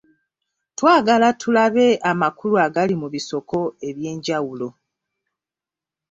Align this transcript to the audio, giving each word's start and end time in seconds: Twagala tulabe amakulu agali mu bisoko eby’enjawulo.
Twagala 0.77 1.27
tulabe 1.41 1.87
amakulu 2.11 2.55
agali 2.65 2.93
mu 3.01 3.07
bisoko 3.15 3.57
eby’enjawulo. 3.89 4.67